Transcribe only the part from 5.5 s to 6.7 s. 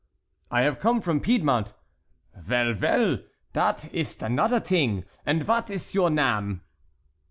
iss your name?"